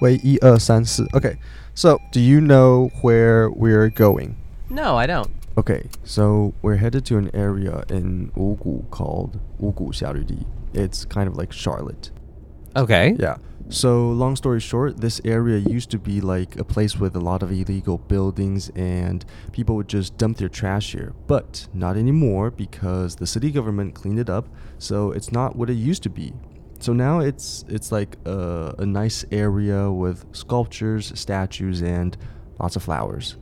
[0.00, 1.04] 喂，一二三四。
[1.12, 1.36] Okay,
[1.74, 4.34] so do you know where we're going?
[4.68, 5.30] No, I don't.
[5.56, 10.44] Okay, so we're headed to an area in Wugu called Wugu Xiaorudi.
[10.72, 12.10] It's kind of like Charlotte.
[12.74, 13.14] Okay.
[13.18, 13.36] Yeah.
[13.70, 17.42] So, long story short, this area used to be like a place with a lot
[17.42, 21.14] of illegal buildings and people would just dump their trash here.
[21.26, 24.48] But not anymore because the city government cleaned it up,
[24.78, 26.34] so it's not what it used to be.
[26.81, 32.13] So now it's it's like a, a nice area with sculptures, statues, and
[32.57, 33.33] lots of flowers.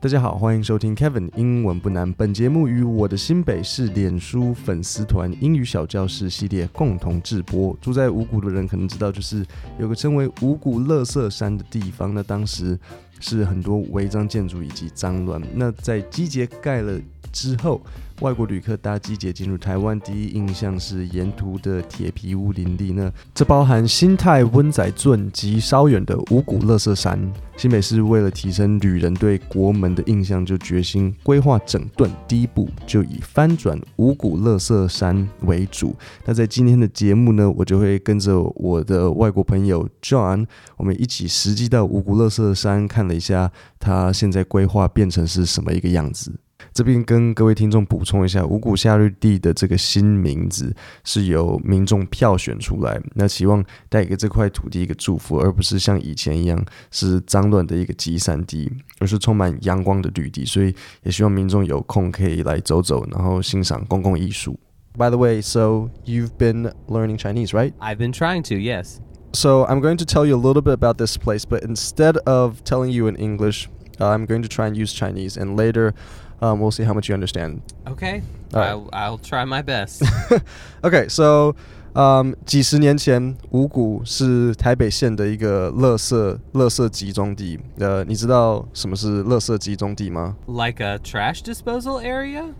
[0.00, 2.10] 大家好，欢迎收听 Kevin 英文不难。
[2.12, 7.76] 本节目与我的新北市脸书粉丝团“英语小教室”系列共同制播。
[7.80, 9.44] 住在五股的人可能知道，就是
[9.76, 12.14] 有个称为“五股乐色山”的地方。
[12.14, 12.78] 那当时
[13.18, 15.42] 是很多违章建筑以及脏乱。
[15.52, 17.00] 那在集结盖了
[17.32, 17.80] 之后。
[18.20, 22.92] 外国旅客搭机捷进入台湾，第一印象是沿途的铁皮屋林立。
[22.92, 27.18] 呢，这包含新泰温仔圳及稍远的五股乐色山。
[27.56, 32.10] 新北市为了提升旅人对国门的印象，就决心规划整顿。
[32.28, 35.96] 第一步就以翻转五股乐色山为主。
[36.26, 46.32] 那在今天的节目呢，我就会跟着我的外国朋友 John，我们一起实际到五股乐色山看了一下，它现在规划变成是什么一个样子。
[46.73, 60.45] 这边跟各位听众补充一下，五谷夏绿地的这个新名字是由民众票选出来，那希望带给这块土地一个祝福，而不是像以前一样是脏乱的一个集散地，而是充满阳光的绿地。
[60.45, 64.57] 所以也希望民众有空可以来走走，然后欣赏公共艺术。
[64.97, 67.73] By the way, so you've been learning Chinese, right?
[67.79, 68.99] I've been trying to, yes.
[69.33, 72.63] So I'm going to tell you a little bit about this place, but instead of
[72.63, 73.67] telling you in English,
[73.99, 75.93] uh, I'm going to try and use Chinese, and later.
[76.41, 77.61] Um, we'll see how much you understand.
[77.87, 78.21] Okay.
[78.53, 78.69] All right.
[78.69, 80.03] I'll, I'll try my best.
[80.83, 81.55] Okay, so
[81.93, 87.57] 嗯，几十年前，五谷是台北县的一个垃圾垃圾集中地。
[87.79, 92.53] 呃，你知道什么是垃圾集中地吗 like a trash disposal area?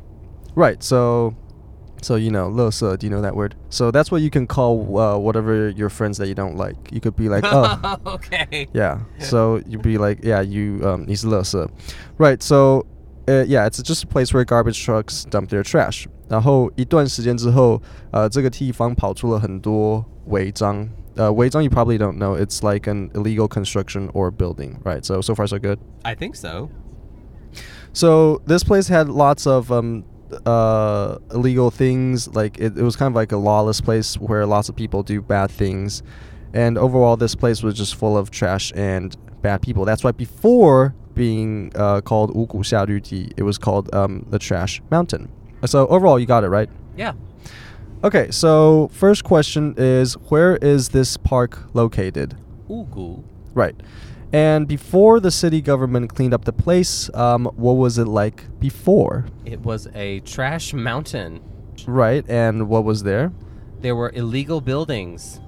[0.55, 1.33] ？Right, so
[2.01, 3.55] so you know 垃圾 Do you know that word?
[3.69, 6.77] So that's what you can call uh, whatever your friends that you don't like.
[6.91, 8.69] You could be like, oh, okay.
[8.73, 8.99] yeah.
[9.19, 11.67] So you'd be like, yeah, you um, 你是垃圾
[12.17, 12.85] Right, so
[13.27, 16.07] uh, yeah, it's just a place where garbage trucks dump their trash.
[16.27, 17.81] 然后一段时间之后，
[18.11, 20.89] 呃，这个地方跑出了很多违章。
[21.15, 22.35] 呃，违章 you probably don't know.
[22.35, 25.05] It's like an illegal construction or building, right?
[25.05, 25.77] So so far so good.
[26.03, 26.69] I think so.
[27.93, 30.03] So this place had lots of um,
[30.45, 32.27] uh, illegal things.
[32.35, 35.21] Like it, it was kind of like a lawless place where lots of people do
[35.21, 36.03] bad things,
[36.53, 39.85] and overall this place was just full of trash and bad people.
[39.85, 45.30] That's why before being uh, called Ugu Xiaorudi, it was called um, the Trash Mountain.
[45.66, 46.70] So overall, you got it right.
[46.96, 47.12] Yeah.
[48.02, 52.36] Okay, so first question is where is this park located?
[52.68, 53.22] Ugu.
[53.52, 53.74] Right.
[54.32, 59.26] And before the city government cleaned up the place, um, what was it like before?
[59.44, 61.42] It was a trash mountain.
[61.86, 63.32] Right, and what was there?
[63.80, 65.40] There were illegal buildings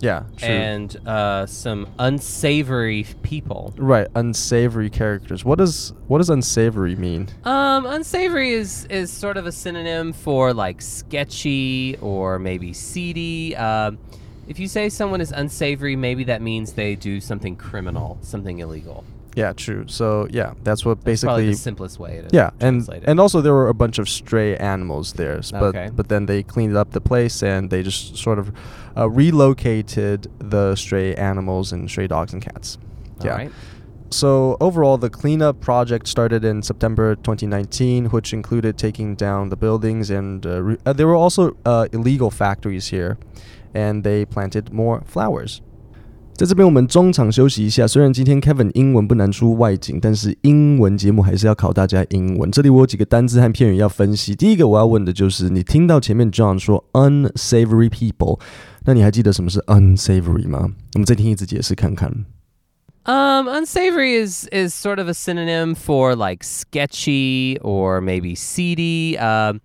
[0.00, 0.48] Yeah, true.
[0.48, 3.72] and uh, some unsavory people.
[3.76, 5.44] right, unsavory characters.
[5.44, 7.28] What does what does unsavory mean?
[7.44, 13.56] Um, unsavory is is sort of a synonym for like sketchy or maybe seedy.
[13.56, 13.98] Um,
[14.46, 19.04] if you say someone is unsavory, maybe that means they do something criminal, something illegal.
[19.36, 19.84] Yeah, true.
[19.88, 21.50] So yeah, that's what That's probably basically.
[21.50, 23.02] the simplest way to yeah, and it.
[23.06, 25.90] and also there were a bunch of stray animals there, but Okay.
[25.94, 28.52] but then they cleaned up the place and they just sort of
[28.96, 32.78] uh, relocated the stray animals and stray dogs and cats.
[33.20, 33.32] All yeah.
[33.36, 33.52] right.
[34.10, 40.10] So overall, the cleanup project started in September 2019, which included taking down the buildings
[40.10, 43.18] and uh, uh, there were also uh, illegal factories here,
[43.74, 45.60] and they planted more flowers.
[46.33, 47.85] 在这边我们中场休息一下。
[47.85, 52.49] 虽然今天 Kevin 英文不难出外景，但是英文节目还是要考大家英文。
[52.49, 54.33] 这里我有几个单字和片语要分析。
[54.33, 58.39] 第一个我要问的就是，你听到前面 John 说 unsavory people，
[58.85, 60.71] 那你还记得什么是 unsavory 吗？
[60.93, 62.25] 我们再听一次解释看看。
[63.05, 69.17] Um, unsavory is is sort of a synonym for like sketchy or maybe seedy.
[69.17, 69.61] Um,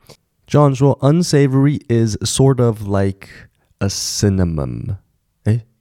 [0.46, 3.29] John 说，unsavory is sort of like
[3.79, 4.96] a synonym。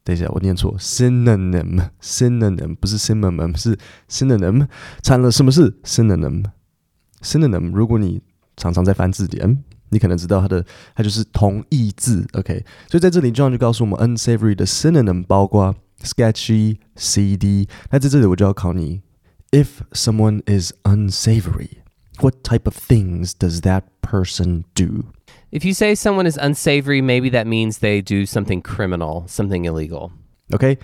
[0.08, 3.76] 等一下，我念错，synonym，synonym 不是 synonym，是
[4.08, 4.66] synonym。
[5.02, 8.22] 惨了，什么是 synonym？synonym，如果你
[8.56, 10.64] 常常在翻字典，你可能知道它的，
[10.94, 12.26] 它就是同义字。
[12.32, 17.69] OK，所以在这里，John 就告诉我们，unsavory 的 synonym 包括 sketchy，c d。
[17.90, 19.02] 那在这里我就要考你
[19.50, 21.82] ，if someone is unsavory。
[22.20, 25.12] What type of things does that person do?
[25.51, 30.12] if you say someone is unsavory, maybe that means they do something criminal, something illegal.
[30.51, 30.77] OK，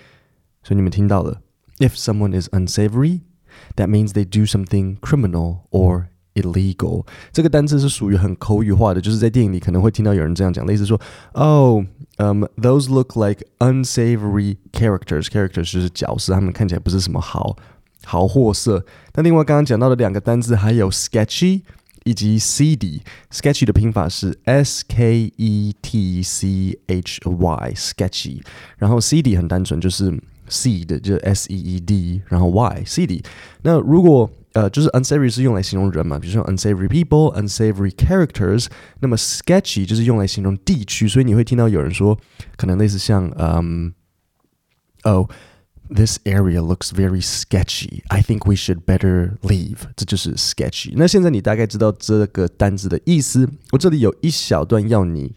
[0.64, 1.42] 所以你们听到了，
[1.80, 7.06] if someone is unsavory。That means they do something criminal or illegal。
[7.34, 11.02] 这个单词是属于很口语化的，就是在电影里可能会听到有人这样讲，类似说，
[11.34, 11.84] Oh,
[12.18, 15.26] um, those look like unsavory characters.
[15.26, 17.58] Characters 就是角色，他们看起来不是什么好
[18.06, 18.86] 好货色。
[19.16, 21.64] 那另外刚刚讲到的两个单词还有 sketchy
[22.04, 28.42] 以及 seedy。sketchy 的拼法是 s k e t c h y，sketchy。
[28.78, 30.12] 然后 seedy 很单纯，就是
[30.50, 33.24] seed 就是 s e e d，然后 y seedy。
[33.64, 38.66] 那如果呃，就是 unsavory 是用来形容人嘛，比如说 unsavory people、unsavory characters。
[39.00, 42.18] 那么 sketchy 就是用来形容地区，所以你会听到有人说，
[42.58, 43.94] 可能类似像嗯，
[45.04, 45.30] oh。
[45.90, 48.04] This area looks very sketchy.
[48.10, 49.88] I think we should better leave.
[49.96, 50.94] 这就是 sketchy。
[50.96, 53.50] 那现在你大概知道这个单字的意思。
[53.72, 55.34] 我这里有一小段要你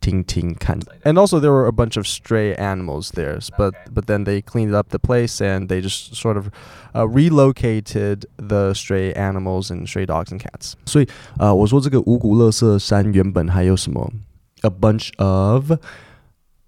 [0.00, 0.78] 听听看。
[1.04, 4.90] And also there were a bunch of stray animals there, but but then they cleaned up
[4.90, 6.48] the place and they just sort of
[6.92, 10.74] uh, relocated the stray animals and stray dogs and cats.
[10.84, 11.08] 所以
[11.38, 14.12] 呃，我说这个五谷乐色山原本还有什么？
[14.60, 15.78] A bunch of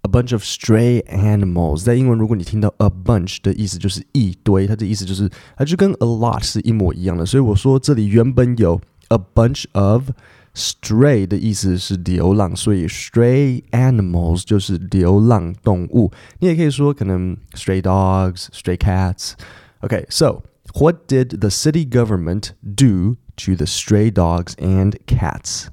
[0.03, 7.25] a bunch of stray animals，在英文如果你听到 a bunch 的意思就是一堆，它的意思就是它就跟 a lot 是一模一样的。
[7.25, 8.79] 所以我说这里原本有
[9.09, 10.11] a bunch of
[10.55, 16.11] stray 的意思是流浪，所以 stray animals 就是流浪动物。
[16.39, 19.33] 你也可以说可能 stray dogs, stray cats.
[19.81, 20.43] Okay, so
[20.79, 25.67] what did the city government do to the stray dogs and cats?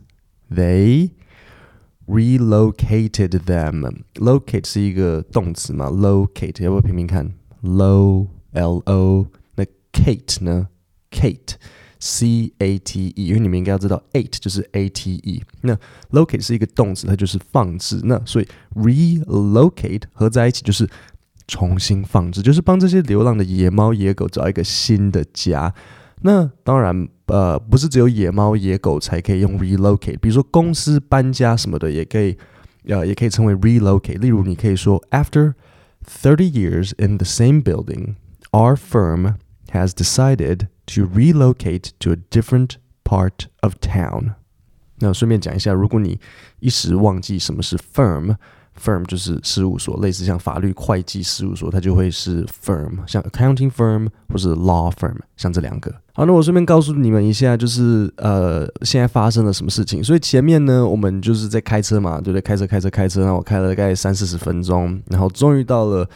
[0.51, 1.12] They
[2.10, 4.04] relocated them.
[4.16, 9.64] Locate 是一个动词嘛？Locate 要不要拼拼看？Lo L O 那
[9.94, 10.70] Kate 呢
[11.12, 11.54] ？Kate
[12.00, 15.44] C A T E，因为你们应该要知道 eight 就是 A T E。
[15.62, 15.78] 那
[16.12, 18.00] locate 是一个动词，它就是放置。
[18.04, 20.90] 那所以 relocate 合在一起就是
[21.48, 25.74] 重新放置，就是帮这些流浪的野猫野狗找一个新的家。
[26.23, 32.37] 那当然，呃，不是只有野猫野狗才可以用 relocate，比如说公司搬家什么的也可以，
[32.85, 34.19] 呃，也可以称为 relocate。
[34.19, 35.55] 例如，你可以说，After
[36.06, 38.15] thirty years in the same building,
[38.53, 39.35] our firm
[39.73, 44.35] has decided to relocate to a different part of town。
[45.01, 46.19] 那顺便讲一下，如果你
[46.61, 48.37] 一时忘记什么是 firm。
[48.77, 55.94] firm 就是事务所，类似像法律会计事务所，它就会是 firm，像 accounting firm 或是 law firm，像这两个。
[56.13, 60.04] 好，那我顺便告诉你们一下，就是呃，现在发生了什么事情。
[60.04, 62.42] 所以前面呢，我们就是在开车嘛，对不对？
[62.42, 63.24] 开车，开车，开车。
[63.24, 66.07] 那我开了大概三四十分钟，然后终于到了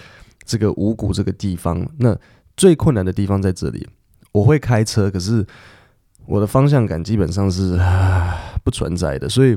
[0.45, 1.87] 这个五谷这个地方。
[1.97, 2.17] 那
[2.57, 3.87] 最困难的地方在这里。
[4.31, 5.45] 我会开车，可是
[6.25, 7.79] 我的方向感基本上是
[8.63, 9.29] 不存在的。
[9.29, 9.55] 所以，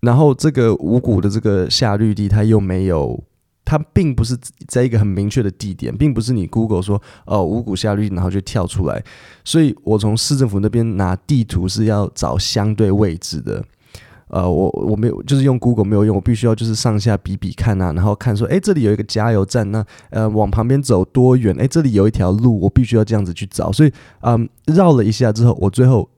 [0.00, 3.22] 然后这个五谷的这个下绿地，它又没有，
[3.64, 4.36] 它并不是
[4.66, 9.02] 在一个很明确的地点，并不是你 Google 说哦五谷下绿地，然后就跳出来。
[9.44, 13.64] 所以我从市政府那边拿地图是要找相对位置的。
[14.32, 21.52] 呃，我我没有，就是用 Google 没有用，我必须要就是上下比比看呐，然后看说，哎，这里有一个加油站，那呃往旁边走多远？
[21.58, 26.08] 哎，这里有一条路，我必须要这样子去找，所以嗯，绕了一下之后，我最后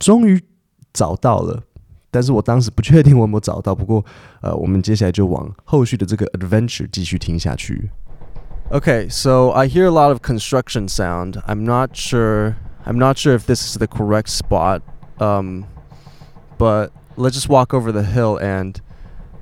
[0.00, 0.42] 终于
[0.92, 1.62] 找到了，
[2.11, 4.03] 但是我当时不确定我有没有找到，不过
[4.41, 7.89] 呃，我们接下来就往后续的这个 adventure 继续听下去。
[8.69, 11.41] Okay, so I hear a lot of construction sound.
[11.47, 12.55] I'm not sure.
[12.85, 14.81] I'm not sure if this is the correct spot.
[15.19, 15.65] Um,
[16.57, 18.81] but let's just walk over the hill and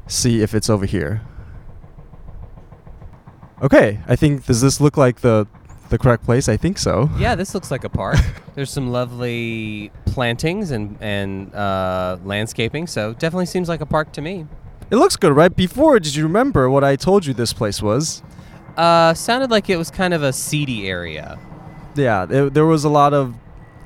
[0.07, 1.21] see if it's over here.
[3.63, 5.47] Okay, I think does this look like the
[5.90, 6.48] the correct place?
[6.48, 7.10] I think so.
[7.18, 8.16] Yeah, this looks like a park.
[8.54, 14.22] There's some lovely plantings and and uh, landscaping, so definitely seems like a park to
[14.22, 14.46] me.
[14.90, 15.54] It looks good, right?
[15.54, 18.22] Before, did you remember what I told you this place was?
[18.76, 21.38] Uh, sounded like it was kind of a seedy area.
[21.94, 23.34] Yeah, it, there was a lot of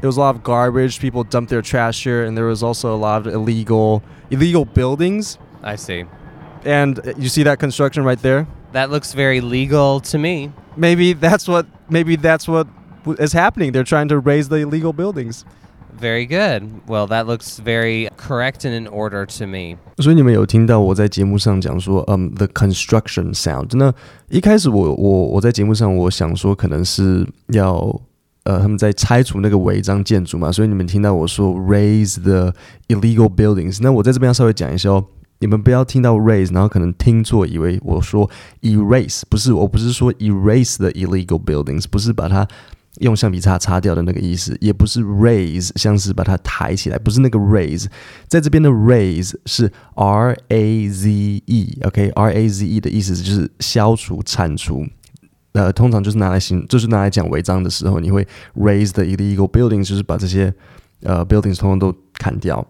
[0.01, 1.01] there was a lot of garbage.
[1.01, 5.39] People dumped their trash here, and there was also a lot of illegal illegal buildings.
[5.63, 6.05] I see.
[6.65, 8.47] And uh, you see that construction right there?
[8.73, 12.67] That looks very legal to me maybe that's what maybe that's what
[13.19, 13.73] is happening.
[13.73, 15.45] They're trying to raze the illegal buildings.
[15.97, 16.81] Very good.
[16.89, 19.77] Well, that looks very correct and in order to me.
[19.99, 23.77] 所以你们有听到我在节目上讲说，嗯、um,，the construction sound。
[23.77, 23.95] 那
[24.29, 27.79] 一开始我我我在节目上我想说，可能是要
[28.43, 32.53] 呃他们在拆除那个违章建筑嘛，所以你们听到我说 raze the
[32.89, 33.79] illegal buildings。
[33.81, 35.07] 那我在这边要稍微讲一下哦。
[35.41, 38.31] 你们不要听到 raise，然后可能听错，以为我说
[38.63, 42.47] erase，不是，我不是说 erase the illegal buildings，不是把它
[43.01, 47.87] 用橡皮擦擦掉的那个意思，也不是 raise，像是把它抬起来，不是那个 raise，
[48.29, 54.87] 在这边的 raise 是 r a z e，OK，r a z e 的意思就是消除、铲除。
[55.53, 58.27] 呃，通常就是拿来形，就是拿来讲违章的时候，你会
[58.57, 60.53] raise the illegal buildings，就是把这些
[61.03, 62.67] 呃 buildings 通通都砍掉。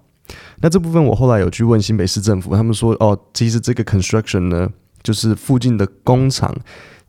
[0.61, 4.69] 那这部分我后来有去问新北市政府，他们说哦，其实这个 construction 呢，
[5.01, 6.55] 就是附近的工厂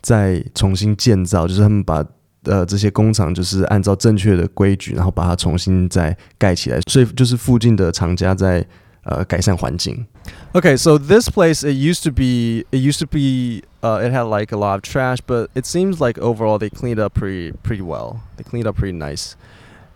[0.00, 2.04] 在重新建造，就是他们把
[2.45, 8.66] 呃这些工厂就是按照正确的规矩，然后把它重新再盖起来，所以就是附近的厂家在
[9.04, 10.07] 呃改善环境。
[10.52, 14.54] Okay, so this place it used to be it used to be uh, it had like
[14.54, 18.21] a lot of trash, but it seems like overall they cleaned up pretty pretty well.
[18.37, 19.35] They cleaned up pretty nice,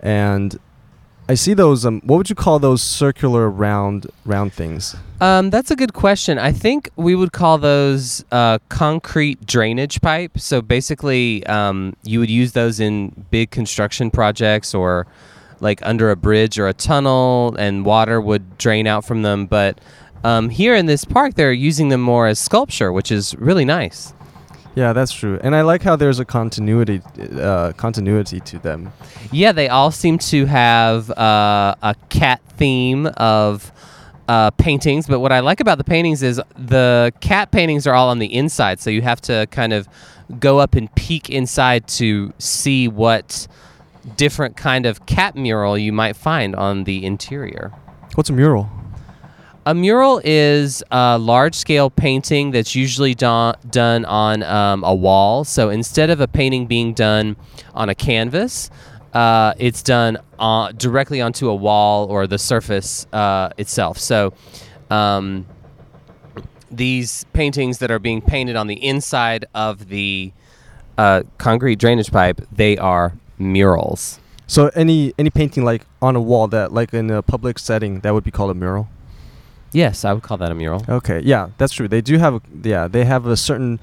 [0.02, 0.58] and
[1.29, 1.85] I see those.
[1.85, 4.95] Um, what would you call those circular round round things?
[5.21, 6.39] Um, that's a good question.
[6.39, 10.39] I think we would call those uh, concrete drainage pipe.
[10.39, 15.05] So basically, um, you would use those in big construction projects or
[15.59, 19.45] like under a bridge or a tunnel, and water would drain out from them.
[19.45, 19.79] But
[20.23, 24.13] um, here in this park, they're using them more as sculpture, which is really nice.
[24.79, 27.01] Yeah, that's true, and I like how there's a continuity
[27.33, 28.93] uh, continuity to them.
[29.29, 33.73] Yeah, they all seem to have uh, a cat theme of
[34.29, 35.05] uh, paintings.
[35.05, 38.33] But what I like about the paintings is the cat paintings are all on the
[38.33, 39.89] inside, so you have to kind of
[40.39, 43.49] go up and peek inside to see what
[44.15, 47.73] different kind of cat mural you might find on the interior.
[48.15, 48.69] What's a mural?
[49.65, 55.43] A mural is a large scale painting that's usually do- done on um, a wall.
[55.43, 57.35] So instead of a painting being done
[57.75, 58.69] on a canvas,
[59.13, 63.99] uh, it's done uh, directly onto a wall or the surface uh, itself.
[63.99, 64.33] So
[64.89, 65.45] um,
[66.71, 70.31] these paintings that are being painted on the inside of the
[70.97, 74.19] uh, concrete drainage pipe, they are murals.
[74.47, 78.13] So any any painting like on a wall that like in a public setting that
[78.13, 78.89] would be called a mural.
[79.71, 80.83] Yes, I would call that a mural.
[80.89, 81.87] Okay, yeah, that's true.
[81.87, 83.79] They do have a yeah, they have a certain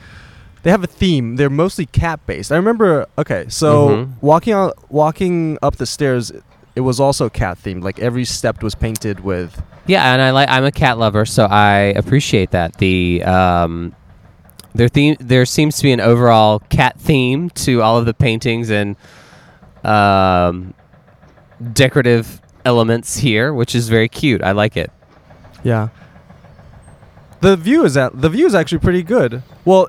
[0.63, 1.37] they have a theme.
[1.37, 2.51] They're mostly cat based.
[2.51, 4.11] I remember okay, so Mhm.
[4.21, 6.33] walking on walking up the stairs
[6.75, 7.83] it was also cat themed.
[7.85, 11.45] Like every step was painted with Yeah, and I like I'm a cat lover, so
[11.47, 12.79] I appreciate that.
[12.79, 13.95] The um
[14.75, 18.69] there theme there seems to be an overall cat theme to all of the paintings
[18.71, 18.97] and
[19.85, 20.75] um
[21.73, 24.43] decorative elements here, which is very cute.
[24.43, 24.91] I like it.
[25.71, 25.89] Yeah.
[27.41, 29.43] The view is at the view is actually pretty good.
[29.65, 29.89] Well,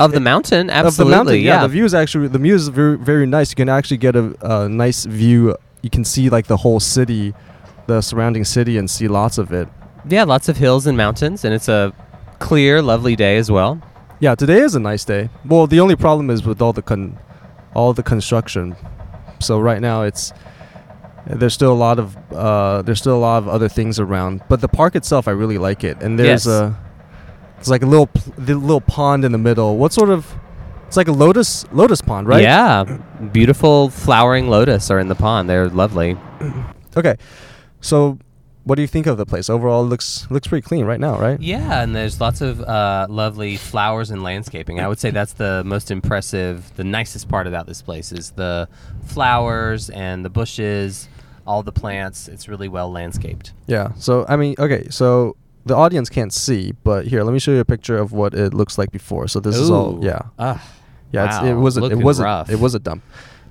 [0.00, 0.88] Of the mountain, absolutely.
[0.88, 1.62] of the mountain, yeah, yeah.
[1.66, 3.50] the view is actually the view is very very nice.
[3.52, 5.54] You can actually get a, a nice view.
[5.82, 7.34] You can see like the whole city,
[7.86, 9.68] the surrounding city, and see lots of it.
[10.08, 11.92] yeah, lots of hills and mountains, and it's a
[12.38, 13.72] clear, lovely day as well.
[14.20, 15.28] Yeah, today is a nice day.
[15.44, 17.18] Well, the only problem is with all the con,
[17.74, 18.74] all the construction.
[19.40, 20.32] So right now it's
[21.26, 24.60] there's still a lot of uh, there's still a lot of other things around, but
[24.60, 26.00] the park itself I really like it.
[26.02, 26.46] And there's Yes.
[26.46, 26.78] a
[27.58, 29.76] it's like a little pl- the little pond in the middle.
[29.78, 30.26] What sort of
[30.86, 32.42] it's like a lotus lotus pond, right?
[32.42, 32.84] Yeah,
[33.32, 35.48] beautiful flowering lotus are in the pond.
[35.48, 36.16] They're lovely.
[36.96, 37.16] Okay.
[37.80, 38.18] So
[38.62, 39.50] what do you think of the place?
[39.50, 41.40] Overall it looks looks pretty clean right now, right?
[41.40, 44.78] Yeah, and there's lots of uh, lovely flowers and landscaping.
[44.78, 48.68] I would say that's the most impressive, the nicest part about this place is the
[49.06, 51.08] flowers and the bushes,
[51.46, 52.28] all the plants.
[52.28, 53.52] It's really well landscaped.
[53.66, 53.92] Yeah.
[53.96, 54.88] So I mean, okay.
[54.90, 55.36] So
[55.66, 58.52] the audience can't see, but here, let me show you a picture of what it
[58.52, 59.28] looks like before.
[59.28, 60.62] So this is all, yeah, Ah,
[61.10, 61.44] yeah.
[61.46, 62.50] It wow, was a, it was a, rough.
[62.50, 63.02] it was a dump.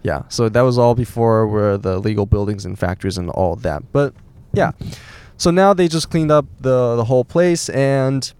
[0.03, 0.23] Yeah.
[0.29, 3.91] So that was all before where the legal buildings and factories and all that.
[3.91, 4.13] But
[4.53, 4.71] yeah.
[5.37, 8.31] So now they just cleaned up the the whole place and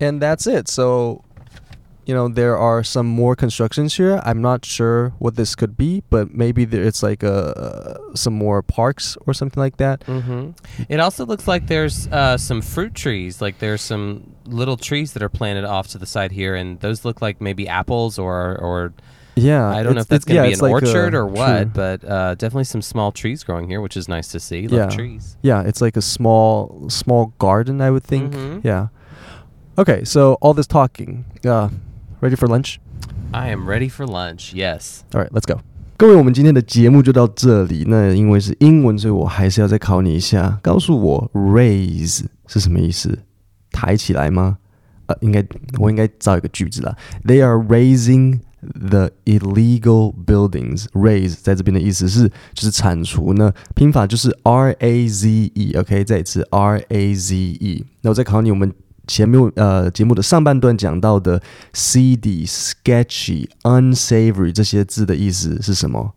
[0.00, 0.68] and that's it.
[0.68, 1.24] So
[2.08, 4.20] you know there are some more constructions here.
[4.24, 8.62] I'm not sure what this could be, but maybe there, it's like uh, some more
[8.62, 10.02] parks or something like that.
[10.04, 10.50] hmm
[10.88, 13.42] It also looks like there's uh, some fruit trees.
[13.44, 17.04] Like there's some little trees that are planted off to the side here, and those
[17.04, 18.92] look like maybe apples or or
[19.36, 21.26] Yeah, I don't know if that's going to yeah, be an like, orchard uh, or
[21.26, 24.66] what, but uh, definitely some small trees growing here, which is nice to see.
[24.66, 24.96] Love Yeah.
[24.96, 25.36] trees.
[25.42, 28.32] Yeah, it's like a small small garden, I would think.
[28.32, 28.64] Mhm.
[28.64, 28.88] Yeah.
[29.76, 31.68] Okay, so all this talking, uh,
[32.20, 32.80] Ready for lunch?
[33.32, 34.52] I am ready for lunch.
[34.52, 35.04] Yes.
[35.14, 35.60] All right, let's go.
[35.96, 37.84] 各位，我们今天的节目就到这里。
[37.86, 43.20] 那因为是英文，所以我还是要再考你一下，告诉我 raise 是什么意思？
[43.70, 44.58] 抬起来吗？
[45.06, 45.44] 呃，应该
[45.78, 46.96] 我应该造一个句子啦。
[47.24, 50.86] They are razing the illegal buildings.
[50.94, 55.72] Raze 在这边的意思是就是铲除呢，拼法就是 R A Z E。
[55.78, 57.84] OK，再一次 R A Z E。
[58.02, 58.72] 那我再考你，我们
[59.08, 66.12] 前面呃节目的上半段讲到的 seedy、sketchy、unsavory 这些字的意思是什么？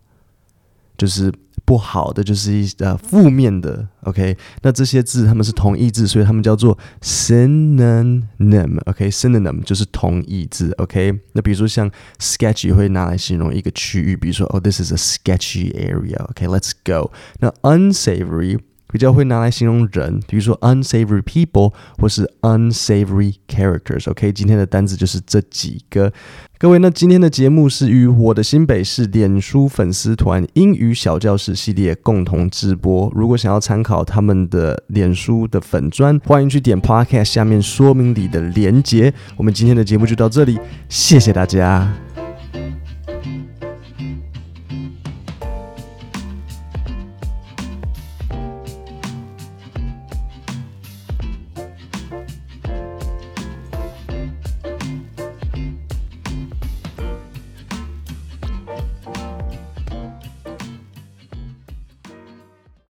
[0.96, 1.32] 就是
[1.64, 3.88] 不好的，就是一呃负面的。
[4.02, 8.78] OK，那这些字它们是同义字，所以它们叫做 synonym。
[8.84, 10.70] OK，synonym 就是同义字。
[10.78, 16.22] OK，那比如说像 sketchy 会拿来形容一个区域，比如说哦，this is a sketchy area。
[16.30, 17.10] OK，let's go。
[17.40, 18.58] 那 unsavory
[18.92, 24.08] 比较会拿来形容人，比如说 unsavory people 或是 unsavory characters。
[24.10, 26.12] OK，今天的单字就是这几个。
[26.58, 33.10] 各位，那今天的节目是与我的新北市脸书粉丝团英语小教室系列共同直播。
[33.16, 39.12] 如果想要参考他们的脸书的粉砖，欢迎去点 Podcast 下面说明里的连结。
[39.36, 40.56] 我们今天的节目就到这里，
[40.88, 42.11] 谢谢大家。